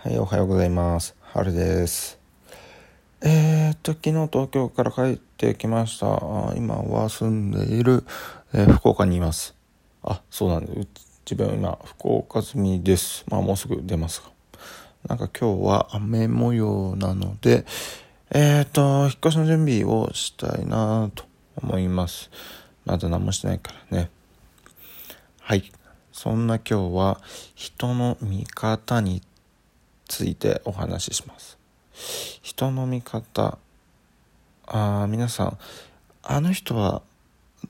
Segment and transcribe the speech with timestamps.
[0.00, 1.16] はい、おはようございます。
[1.32, 2.20] 春です。
[3.20, 6.06] えー、っと、昨日東京から帰ってきました。
[6.54, 8.04] 今は住んでいる、
[8.52, 9.56] えー、福岡にいます。
[10.04, 10.88] あ、そうなんです。
[11.28, 13.24] 自分は今、福岡済みです。
[13.28, 14.30] まあ、もうすぐ出ますが。
[15.08, 17.66] なんか今日は雨模様なので、
[18.30, 21.24] えー、っと、引っ越しの準備をしたいなと
[21.60, 22.30] 思います。
[22.84, 24.10] まだ何もしてないからね。
[25.40, 25.72] はい。
[26.12, 27.20] そんな今日は
[27.56, 29.22] 人の見方に
[30.08, 31.58] ついてお話しします。
[32.42, 33.58] 人の見方
[34.66, 35.58] あ皆さん
[36.22, 37.02] あの人は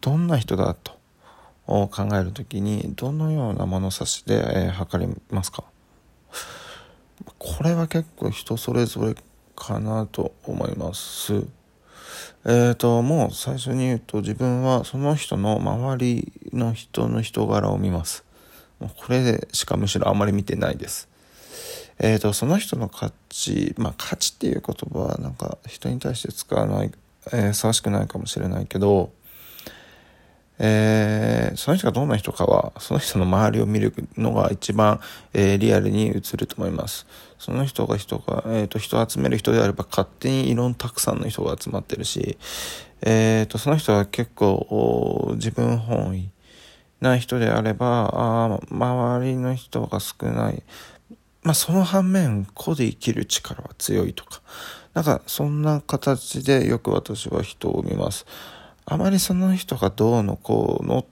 [0.00, 0.92] どんな人だと
[1.66, 5.64] 考える時にどのような物差しで、えー、測りますか？
[7.38, 9.14] これは結構人それぞれ
[9.56, 11.46] かなと思います。
[12.44, 18.24] えーと、もう最初に言うと自分はその人の周りの人の人柄を見ます。
[18.78, 21.08] これでしかむしろあんまり見てないです。
[21.98, 26.90] えーと、その人の価値まあ価値っていう言葉はなんか人に対して使わない、
[27.26, 29.12] えー、ふさわしくないかもしれないけど、
[30.58, 35.00] えー、その人がどんな人かはその人の周りを見るのが一番、
[35.32, 37.06] えー、リアルに映ると思います。
[37.38, 42.38] その人が人が、えーと、人を集める人であれば勝手にいろんなたくさんの人が集まってるし、
[43.02, 46.30] えーと、その人は結構自分本位
[47.00, 50.62] な人であればあ周りの人が少ない。
[51.44, 54.40] まあその反面、個で生きる力は強いとか、
[54.94, 58.26] なんかそんな形でよく私は人を見ます。
[58.86, 61.04] あまりその人がどうのこうの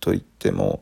[0.00, 0.80] と言っても、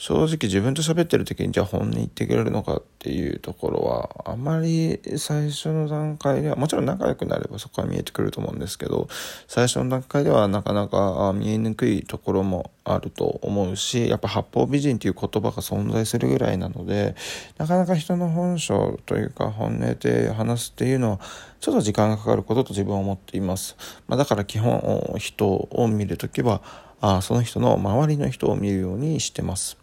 [0.00, 9.08] 正直自分と喋ってる時にじゃあ本音言ってくれるのかっていうところはあまり最初の段階ではもちろん仲良くなればそこは見えてくると思うんですけど
[9.46, 17.14] 最初の段階ではなかなか見えにくいところもあると思うしやっぱ八方美人っていう言葉が存在するぐらいなので
[17.58, 21.20] なかなか人の本性というか本音で話すっていうのは
[21.60, 23.76] ちょっと時間がかかることと自分は思っています、
[24.08, 26.62] まあ、だから基本人を見るときは
[27.02, 29.79] あその人の周りの人を見るようにしてます。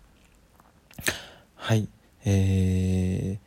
[1.55, 1.87] はい。
[2.25, 3.39] えー、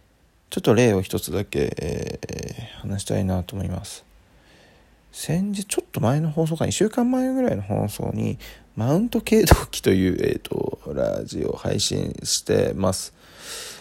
[0.51, 4.05] ちょっと例を一つだけ、えー、話したいなと思います。
[5.13, 8.39] 先日、ちょっと前の放送か、1週間前ぐらいの放送に、
[8.77, 13.13] マウント計動機という、えっ、ー、と、ラジオを配信してます。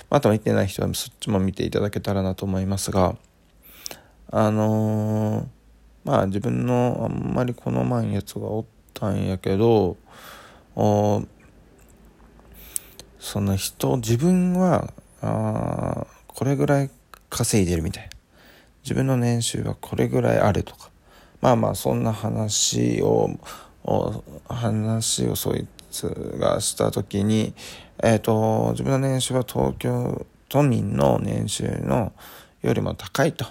[0.10, 3.16] また見てない人はそっちも見ていただけたらなと思いますが、
[4.32, 5.46] あのー、
[6.04, 9.98] まあ自分のあんまり好まんやつがおったんやけど、
[13.20, 14.92] その人、自分は、
[15.22, 16.90] あこれぐらい
[17.30, 18.10] 稼いでるみたいな。
[18.84, 20.90] 自分の年収はこれぐらいあるとか。
[21.42, 23.30] まあまあ、そんな話を、
[24.48, 26.08] 話をそいつ
[26.40, 27.54] がした時に、
[28.02, 32.14] えっ、ー、と、自分の年収は東京都民の年収の
[32.62, 33.46] よりも高いと。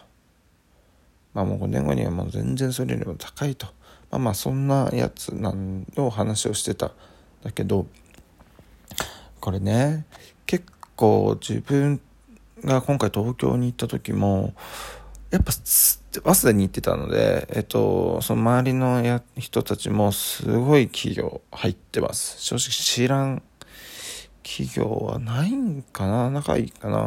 [1.34, 3.66] まあもう5年後にはもう全然それよりも高いと。
[4.10, 6.92] まあまあそんなやつなんの話をしてた。
[7.44, 7.86] だけど、
[9.48, 10.04] これね。
[10.44, 12.02] 結構自分
[12.62, 14.52] が今回東京に行った時も
[15.30, 22.42] やっぱ早稲田に行ってたので、えっと、その周りのや人たちもすごい企業入ってます。
[22.42, 23.42] 正直知らん
[24.42, 26.30] 企業はないんかな。
[26.30, 26.98] 仲いいかな。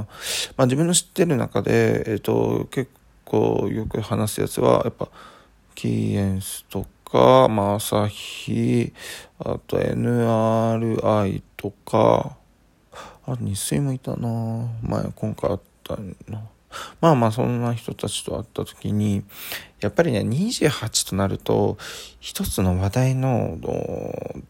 [0.57, 2.89] まあ自分の知ってる中で、えっと、結
[3.23, 5.09] 構よく話すやつは、やっぱ、
[5.75, 8.93] キーエンスとか、かまあ、朝日、
[9.39, 12.37] あと NRI とか、
[13.25, 15.97] あと日水もいたな前、今回あった
[16.31, 16.41] な。
[17.01, 19.23] まあまあそんな人たちと会った時に、
[19.81, 21.77] やっぱりね、28となると、
[22.21, 23.57] 一つの話題の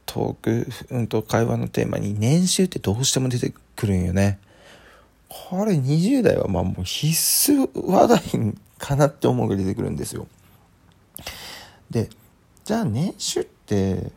[0.06, 4.40] トーク、うんと会話のテーマに年収ってどうしても出てくるんよね。
[5.28, 8.22] これ20代はまあもう必須話題
[8.78, 10.28] かなって思うが出てくるんですよ。
[11.90, 12.10] で、
[12.64, 14.12] じゃあ年収って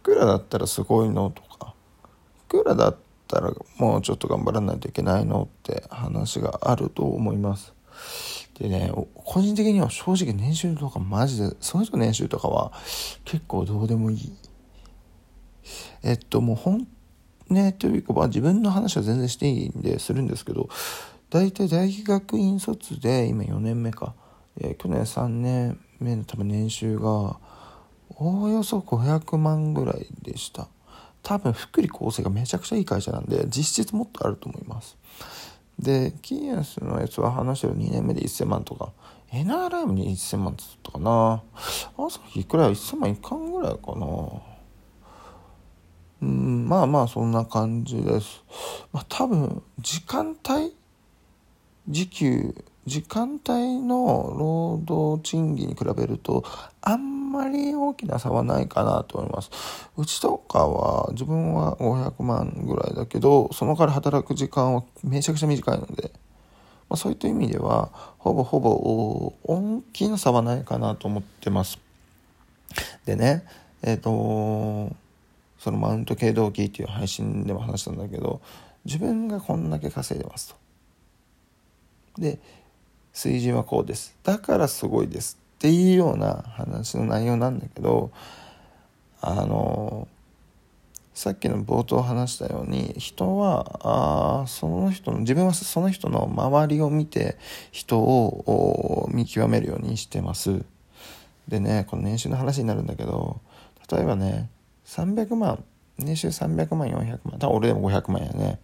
[0.00, 1.74] いくらだったらすごいのとか
[2.46, 2.96] いくらだっ
[3.28, 7.74] たらもうちょっと頑張らないといけないのって話があると思います。
[8.58, 12.72] でね個人的には正直年収とかマジでその人の年収とかは
[13.24, 14.32] 結構どうでもいい。
[16.02, 16.86] えっともう本
[17.50, 20.68] 音というか、まあ、自分の話は全然していいんでするんですけど
[21.30, 24.14] 大体大学院卒で今4年目か、
[24.60, 27.38] えー、去年3年目の多分年収が
[28.16, 30.68] おおよそ500万ぐらいでした。
[31.22, 34.96] 多分福利厚生がめちゃくちゃいい会社なんで実質もっとあると思います。
[35.78, 38.92] で、キーエンスのやつは話してる2年目で1000万とか、
[39.32, 41.42] NRM に1000万つったかな。
[41.96, 44.06] 朝日くらいは1000万いかんぐらいかな。
[46.22, 48.42] うん、まあまあそんな感じです。
[48.92, 50.74] まあ多分時間帯
[51.88, 52.54] 時給
[52.86, 56.44] 時間帯の労働賃金に比べると
[56.82, 59.50] あんままり大きな差はないかなと思います。
[59.96, 66.10] うちとかは自分は500万ぐらいだけどその代わり働く時間はめちゃくちゃ短いので、
[66.88, 68.70] まあ、そういった意味ではほぼほぼ
[69.44, 71.78] 大きな差はないかなと思ってます。
[73.04, 73.44] でね
[73.82, 74.94] えっ、ー、と
[75.58, 78.40] そのマウント系動機っていう配信でも話したんだけど
[78.84, 80.54] 自分がこんだけ稼いでます
[82.14, 82.20] と。
[82.20, 82.38] で
[83.12, 84.16] 水準はこうです。
[84.22, 85.38] だからすごいです。
[85.60, 88.10] っていうような話の内容なんだけど
[89.20, 90.08] あの
[91.12, 97.36] さっきの冒頭話したように人はあその人の自分はその人の周りを見て
[97.72, 100.64] 人を見極めるようにしてます。
[101.46, 103.42] でねこの年収の話になるんだけど
[103.92, 104.48] 例えばね
[104.86, 105.62] 300万
[105.98, 108.60] 年収300万400万多分俺でも500万やね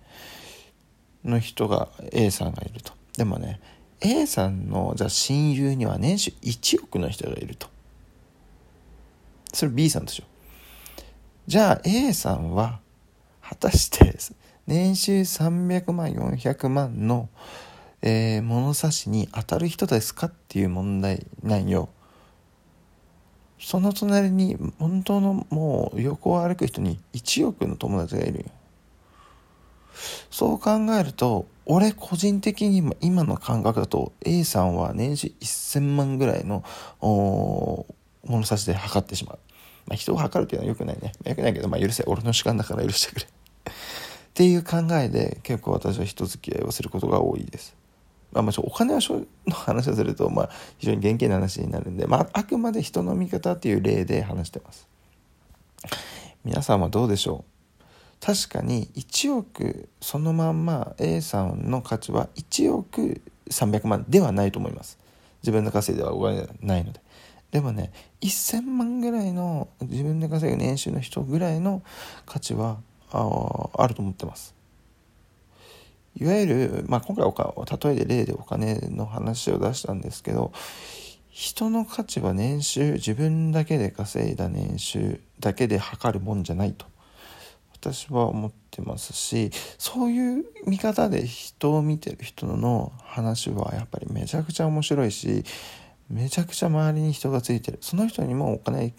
[1.27, 2.95] の人が A さんがいると。
[3.19, 3.61] でもね
[4.07, 7.67] A さんのじゃあ親友には年収1億の人がいると。
[9.53, 10.25] それ B さんでしょ
[11.47, 12.81] じゃあ A さんは
[13.41, 14.17] 果たして
[14.67, 17.29] 年収300万400万の、
[18.03, 21.89] えー、物差しに当たる人ですかっていう問題なんよ。
[23.59, 28.45] その隣に本当のもう横を歩く人に1億の友達がいるよ。
[30.31, 36.65] そう考えると俺個人的に今の感覚だと A さんは年収1000万ぐらいの
[37.03, 39.39] 物差しで測ってしまう。
[39.87, 41.13] まあ、人を測るっていうのは良くないね。
[41.25, 42.03] 良くないけど、まあ、許せ。
[42.07, 43.27] 俺の主観だから許してくれ。
[43.27, 43.29] っ
[44.35, 47.77] ていう考えで結構私は人付き合いをすることが多いです。
[48.33, 49.01] まあ、もちろんお金の
[49.53, 54.89] 話をすると、まあ、非常に厳禁な話になるんで、まあ、あくまで人の見方っていう例で話してます。
[56.45, 57.56] 皆さんはどうでしょう？
[58.21, 63.21] 確かに1億そのまんま A さんの価値は1億
[63.51, 64.99] 300万ではないと思います。
[65.43, 67.01] 自分の稼いではお金ないので。
[67.53, 71.83] でもね1000万ぐらいの自分で稼ぐ年収の人ぐらいの
[72.27, 72.79] 価値は
[73.13, 74.55] ああると思ってます。
[76.19, 80.51] いわゆる、まあ、今回お例えで例でお金の話を出したんですけど
[81.29, 86.87] 人の価値は年収自分だけで稼いだ年収だけで測るもんじゃないと。
[87.93, 95.45] 私は思ってますしそういう見方で人を見てる人の話はやっぱりめちゃくちゃ面白いし
[96.11, 97.79] めちゃくちゃ周りに人がついてる。
[97.81, 98.95] その人にもお金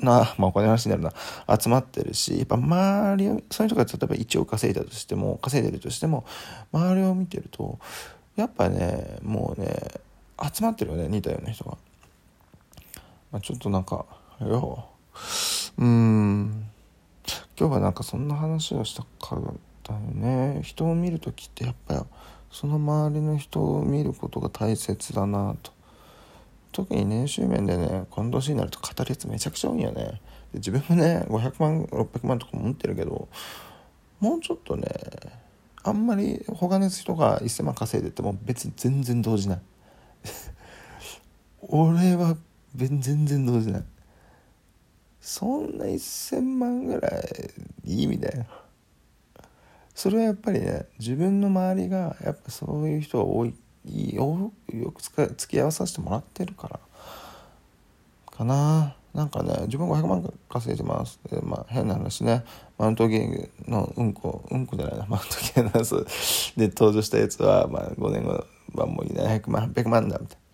[0.00, 1.58] な、 まあ、お金の話になるな。
[1.58, 6.24] 集まってるしやっぱ周りをそういう人が例えば1億稼いだとしても稼いでるとしても
[6.72, 7.78] 周りを見てると
[8.36, 10.00] やっぱねもうね
[10.52, 11.76] 集まってるよね似たような人が。
[13.30, 14.06] まあ、ちょっとなんか
[14.40, 14.88] よ
[15.76, 16.70] うん。
[17.58, 20.60] 今日はなんかそんな話をしたからだよね。
[20.62, 22.00] 人を見る時ってやっぱり
[22.52, 25.72] その周りの人を見ることが大切だなと。
[26.70, 30.20] 特に年収面でねこの年になると語るやつめちゃくちゃ多いよね。
[30.52, 33.26] で自分もね500万600万とか持ってるけど
[34.20, 34.86] もうちょっとね
[35.82, 39.60] あんまり他の人が1000万稼いでても別に全然動じない。
[41.66, 42.36] 俺は
[42.76, 43.84] 全然動じない。
[45.28, 47.12] そんな1000万ぐらい
[47.84, 48.46] いいみたいな。
[49.94, 53.54] それはやっぱりね自分の周りがやっぱそういう人が多い
[54.14, 56.80] よく付き合わさせてもらってるから。
[58.34, 58.94] かな。
[59.12, 61.20] なんかね自分500万稼いでます。
[61.42, 62.42] まあ変な話ね。
[62.78, 65.04] マウントゲームのうんこうんこじゃないな。
[65.10, 66.06] マウントゲームのやつ。
[66.56, 70.47] で登場したやつは、まあ、5年後はもう700万800万だみたいな。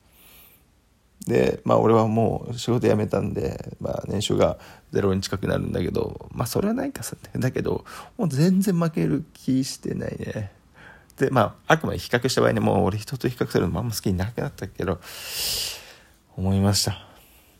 [1.26, 4.59] で、まあ俺はもう仕事辞めたんで、まあ年収が
[4.93, 7.85] ゼロに近くなるんだけど、まあそれはないかさ、だけど、
[8.19, 10.52] もう全然負ける気してないね。
[11.16, 15.00] で、まああくまで比較した場合にもう俺人と比較するのもあんま好きになくなったけど、
[16.37, 17.07] 思いました。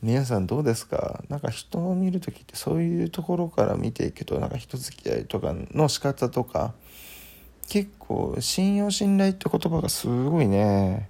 [0.03, 1.25] 皆さんどうですか？
[1.31, 6.75] なんか人を見る時ってそういうところから見ていくと、なんか人付き合いとかの仕方とか、
[7.67, 11.09] 結構信用信頼って言葉がすごいね、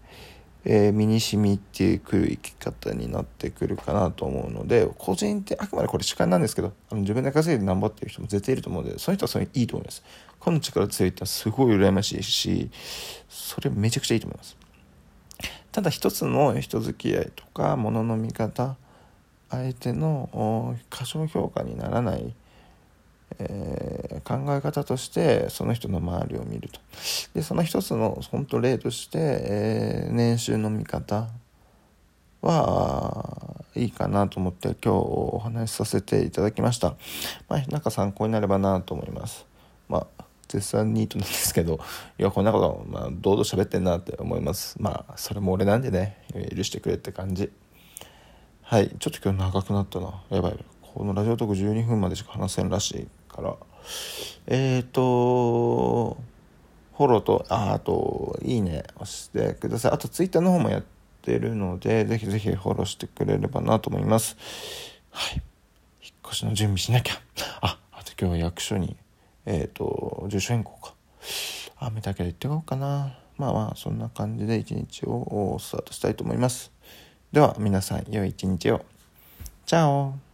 [0.67, 10.03] えー、身に染みてくる生き方になってくるかなと思うので個人ってあくまでこれ主観なんですけどあの自分で稼いでなんぼっていう人も絶対いると思うのでそういう人はそれいいと思います。
[10.41, 12.71] この力強いってのはすごい羨ましいし
[13.29, 14.57] それめちゃくちゃいいと思います。
[15.73, 18.77] ただ一つの人付き合いとか物の見方
[19.51, 22.35] 相手の過小評価にならない
[23.39, 26.81] えー、考え方としてその人の周りを見ると。
[27.35, 31.29] でその一つの本当例として、えー、年収の見方
[32.43, 36.95] はいいかなと思って今日お話しさせていただきました、
[37.49, 39.47] まあ、なんか参考になればなと思います。
[39.89, 41.81] まあ絶賛ニートなんですけど
[42.19, 44.77] いやこんなこと、まあ、堂々喋ってんなって思います。
[44.79, 46.19] まあそれも俺なんでね
[46.55, 47.51] 許してくれって感じ。
[48.63, 50.23] はいちょっと今日長くなったな。
[50.31, 50.65] やばい。
[50.83, 53.09] このラジオトーク12分までしか話せんらしい。
[53.35, 53.57] から。
[54.47, 56.17] えっ、ー、と
[56.97, 59.93] フォローとああといいね押してください。
[59.93, 60.85] あとツイッターの方もやっ
[61.23, 64.37] てるのでぜひぜひフォローしてくれればなと思います。
[65.11, 65.43] はい。
[66.03, 67.15] 引っ越しの準備しなきゃ。
[67.61, 68.97] ああと今日は役所に
[69.47, 70.95] えっ、ー、と住所変更か。
[71.79, 73.19] 雨だけで行ってこうかな。
[73.37, 76.73] まあまあそんな感じで一日をスタートしたいと思います。
[77.33, 78.85] では皆さん良い一日を。
[79.67, 80.34] チャオ。